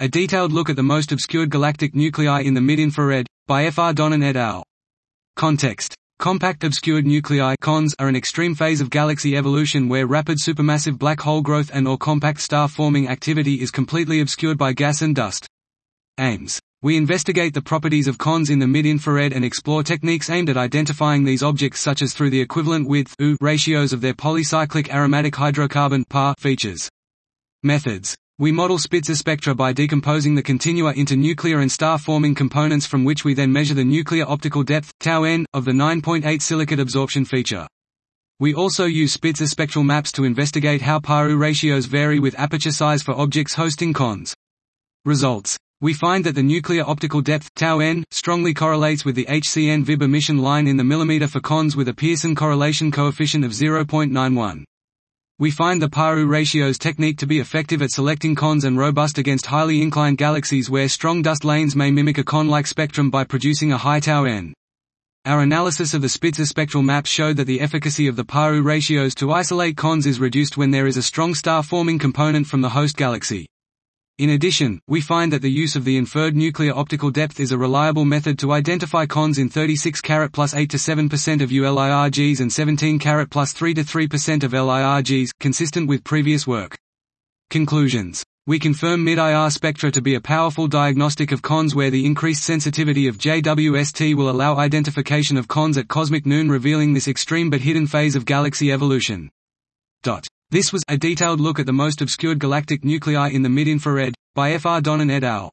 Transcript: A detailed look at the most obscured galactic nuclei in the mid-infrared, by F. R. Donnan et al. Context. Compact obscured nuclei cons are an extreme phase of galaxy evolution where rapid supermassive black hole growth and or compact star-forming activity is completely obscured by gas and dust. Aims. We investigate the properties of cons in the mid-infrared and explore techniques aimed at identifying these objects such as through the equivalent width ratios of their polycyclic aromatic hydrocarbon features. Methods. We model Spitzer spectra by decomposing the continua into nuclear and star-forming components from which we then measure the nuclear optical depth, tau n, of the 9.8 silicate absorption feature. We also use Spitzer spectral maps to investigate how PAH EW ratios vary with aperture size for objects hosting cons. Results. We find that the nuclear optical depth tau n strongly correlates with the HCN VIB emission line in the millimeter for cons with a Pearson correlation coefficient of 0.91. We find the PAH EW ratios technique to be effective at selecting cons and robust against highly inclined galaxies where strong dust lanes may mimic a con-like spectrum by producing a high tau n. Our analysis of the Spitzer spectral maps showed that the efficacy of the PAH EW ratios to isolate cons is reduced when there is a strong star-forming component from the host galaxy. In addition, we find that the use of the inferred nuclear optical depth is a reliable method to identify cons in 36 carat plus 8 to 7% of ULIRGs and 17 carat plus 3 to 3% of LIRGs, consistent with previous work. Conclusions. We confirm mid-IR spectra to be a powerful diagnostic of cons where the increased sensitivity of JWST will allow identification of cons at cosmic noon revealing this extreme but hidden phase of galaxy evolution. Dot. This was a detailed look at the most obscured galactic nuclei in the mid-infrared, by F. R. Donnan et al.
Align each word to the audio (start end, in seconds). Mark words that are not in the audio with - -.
A 0.00 0.06
detailed 0.06 0.52
look 0.52 0.70
at 0.70 0.76
the 0.76 0.82
most 0.84 1.10
obscured 1.10 1.50
galactic 1.50 1.92
nuclei 1.92 2.42
in 2.42 2.54
the 2.54 2.60
mid-infrared, 2.60 3.26
by 3.48 3.64
F. 3.64 3.80
R. 3.80 3.92
Donnan 3.92 4.22
et 4.22 4.36
al. 4.36 4.62
Context. 5.34 5.92
Compact 6.20 6.62
obscured 6.62 7.04
nuclei 7.04 7.56
cons 7.60 7.96
are 7.98 8.06
an 8.06 8.14
extreme 8.14 8.54
phase 8.54 8.80
of 8.80 8.90
galaxy 8.90 9.36
evolution 9.36 9.88
where 9.88 10.06
rapid 10.06 10.38
supermassive 10.38 11.00
black 11.00 11.18
hole 11.18 11.42
growth 11.42 11.72
and 11.74 11.88
or 11.88 11.98
compact 11.98 12.40
star-forming 12.40 13.08
activity 13.08 13.60
is 13.60 13.72
completely 13.72 14.20
obscured 14.20 14.56
by 14.56 14.72
gas 14.72 15.02
and 15.02 15.16
dust. 15.16 15.48
Aims. 16.20 16.60
We 16.80 16.96
investigate 16.96 17.52
the 17.52 17.60
properties 17.60 18.06
of 18.06 18.18
cons 18.18 18.50
in 18.50 18.60
the 18.60 18.68
mid-infrared 18.68 19.32
and 19.32 19.44
explore 19.44 19.82
techniques 19.82 20.30
aimed 20.30 20.48
at 20.48 20.56
identifying 20.56 21.24
these 21.24 21.42
objects 21.42 21.80
such 21.80 22.02
as 22.02 22.14
through 22.14 22.30
the 22.30 22.40
equivalent 22.40 22.88
width 22.88 23.16
ratios 23.40 23.92
of 23.92 24.00
their 24.00 24.14
polycyclic 24.14 24.94
aromatic 24.94 25.34
hydrocarbon 25.34 26.04
features. 26.38 26.88
Methods. 27.64 28.14
We 28.40 28.52
model 28.52 28.78
Spitzer 28.78 29.16
spectra 29.16 29.52
by 29.52 29.72
decomposing 29.72 30.36
the 30.36 30.44
continua 30.44 30.92
into 30.92 31.16
nuclear 31.16 31.58
and 31.58 31.72
star-forming 31.72 32.36
components 32.36 32.86
from 32.86 33.02
which 33.02 33.24
we 33.24 33.34
then 33.34 33.52
measure 33.52 33.74
the 33.74 33.82
nuclear 33.82 34.24
optical 34.28 34.62
depth, 34.62 34.92
tau 35.00 35.24
n, 35.24 35.44
of 35.52 35.64
the 35.64 35.72
9.8 35.72 36.40
silicate 36.40 36.78
absorption 36.78 37.24
feature. 37.24 37.66
We 38.38 38.54
also 38.54 38.84
use 38.84 39.12
Spitzer 39.12 39.48
spectral 39.48 39.82
maps 39.82 40.12
to 40.12 40.22
investigate 40.22 40.82
how 40.82 41.00
PAH 41.00 41.24
EW 41.24 41.36
ratios 41.36 41.86
vary 41.86 42.20
with 42.20 42.38
aperture 42.38 42.70
size 42.70 43.02
for 43.02 43.18
objects 43.18 43.54
hosting 43.54 43.92
cons. 43.92 44.36
Results. 45.04 45.58
We 45.80 45.92
find 45.92 46.22
that 46.22 46.36
the 46.36 46.42
nuclear 46.44 46.84
optical 46.86 47.20
depth 47.20 47.52
tau 47.56 47.80
n 47.80 48.04
strongly 48.12 48.54
correlates 48.54 49.04
with 49.04 49.16
the 49.16 49.26
HCN 49.26 49.82
VIB 49.82 50.02
emission 50.02 50.38
line 50.38 50.68
in 50.68 50.76
the 50.76 50.84
millimeter 50.84 51.26
for 51.26 51.40
cons 51.40 51.74
with 51.74 51.88
a 51.88 51.92
Pearson 51.92 52.36
correlation 52.36 52.92
coefficient 52.92 53.44
of 53.44 53.50
0.91. 53.50 54.62
We 55.40 55.52
find 55.52 55.80
the 55.80 55.88
PAH 55.88 56.14
EW 56.14 56.26
ratios 56.26 56.78
technique 56.78 57.18
to 57.18 57.26
be 57.26 57.38
effective 57.38 57.80
at 57.80 57.92
selecting 57.92 58.34
cons 58.34 58.64
and 58.64 58.76
robust 58.76 59.18
against 59.18 59.46
highly 59.46 59.82
inclined 59.82 60.18
galaxies 60.18 60.68
where 60.68 60.88
strong 60.88 61.22
dust 61.22 61.44
lanes 61.44 61.76
may 61.76 61.92
mimic 61.92 62.18
a 62.18 62.24
con-like 62.24 62.66
spectrum 62.66 63.08
by 63.08 63.22
producing 63.22 63.70
a 63.70 63.78
high 63.78 64.00
tau 64.00 64.24
n. 64.24 64.52
Our 65.26 65.42
analysis 65.42 65.94
of 65.94 66.02
the 66.02 66.08
Spitzer 66.08 66.44
spectral 66.44 66.82
maps 66.82 67.08
showed 67.08 67.36
that 67.36 67.44
the 67.44 67.60
efficacy 67.60 68.08
of 68.08 68.16
the 68.16 68.24
PAH 68.24 68.48
EW 68.48 68.62
ratios 68.62 69.14
to 69.14 69.30
isolate 69.30 69.76
cons 69.76 70.06
is 70.06 70.18
reduced 70.18 70.56
when 70.56 70.72
there 70.72 70.88
is 70.88 70.96
a 70.96 71.02
strong 71.02 71.36
star-forming 71.36 72.00
component 72.00 72.48
from 72.48 72.60
the 72.60 72.70
host 72.70 72.96
galaxy. 72.96 73.46
In 74.18 74.30
addition, 74.30 74.80
we 74.88 75.00
find 75.00 75.32
that 75.32 75.42
the 75.42 75.50
use 75.50 75.76
of 75.76 75.84
the 75.84 75.96
inferred 75.96 76.34
nuclear 76.34 76.74
optical 76.74 77.12
depth 77.12 77.38
is 77.38 77.52
a 77.52 77.58
reliable 77.58 78.04
method 78.04 78.36
to 78.40 78.50
identify 78.50 79.06
cons 79.06 79.38
in 79.38 79.48
36 79.48 80.00
carat 80.00 80.32
plus 80.32 80.54
8 80.54 80.68
to 80.70 80.76
7% 80.76 81.40
of 81.40 81.50
ULIRGs 81.50 82.40
and 82.40 82.52
17 82.52 82.98
carat 82.98 83.30
plus 83.30 83.52
3 83.52 83.74
to 83.74 83.82
3% 83.82 84.42
of 84.42 84.50
LIRGs, 84.50 85.30
consistent 85.38 85.88
with 85.88 86.02
previous 86.02 86.48
work. 86.48 86.76
Conclusions. 87.50 88.24
We 88.48 88.58
confirm 88.58 89.04
mid-IR 89.04 89.50
spectra 89.50 89.92
to 89.92 90.02
be 90.02 90.16
a 90.16 90.20
powerful 90.20 90.66
diagnostic 90.66 91.30
of 91.30 91.40
cons 91.40 91.76
where 91.76 91.90
the 91.90 92.04
increased 92.04 92.42
sensitivity 92.42 93.06
of 93.06 93.18
JWST 93.18 94.16
will 94.16 94.30
allow 94.30 94.56
identification 94.56 95.36
of 95.36 95.46
cons 95.46 95.78
at 95.78 95.86
cosmic 95.86 96.26
noon 96.26 96.48
revealing 96.48 96.92
this 96.92 97.06
extreme 97.06 97.50
but 97.50 97.60
hidden 97.60 97.86
phase 97.86 98.16
of 98.16 98.24
galaxy 98.24 98.72
evolution. 98.72 99.30
Dot. 100.02 100.26
This 100.50 100.72
was 100.72 100.82
a 100.88 100.96
detailed 100.96 101.40
look 101.40 101.58
at 101.58 101.66
the 101.66 101.74
most 101.74 102.00
obscured 102.00 102.38
galactic 102.38 102.82
nuclei 102.82 103.28
in 103.28 103.42
the 103.42 103.50
mid-infrared, 103.50 104.14
by 104.34 104.52
F. 104.52 104.64
R. 104.64 104.80
Donnan 104.80 105.10
et 105.10 105.22
al. 105.22 105.50